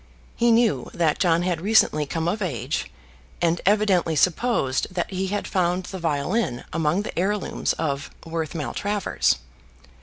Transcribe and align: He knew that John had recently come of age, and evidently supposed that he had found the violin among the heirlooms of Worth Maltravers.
He 0.35 0.49
knew 0.49 0.89
that 0.95 1.19
John 1.19 1.43
had 1.43 1.61
recently 1.61 2.07
come 2.07 2.27
of 2.27 2.41
age, 2.41 2.89
and 3.39 3.61
evidently 3.67 4.15
supposed 4.15 4.87
that 4.95 5.11
he 5.11 5.27
had 5.27 5.47
found 5.47 5.83
the 5.83 5.99
violin 5.99 6.63
among 6.73 7.03
the 7.03 7.15
heirlooms 7.19 7.73
of 7.73 8.09
Worth 8.25 8.55
Maltravers. 8.55 9.35